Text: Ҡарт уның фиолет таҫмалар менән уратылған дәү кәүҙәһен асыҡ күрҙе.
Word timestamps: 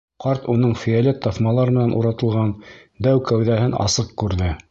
Ҡарт 0.23 0.45
уның 0.53 0.71
фиолет 0.83 1.19
таҫмалар 1.25 1.73
менән 1.75 1.93
уратылған 1.99 2.55
дәү 3.09 3.23
кәүҙәһен 3.31 3.79
асыҡ 3.87 4.13
күрҙе. 4.23 4.53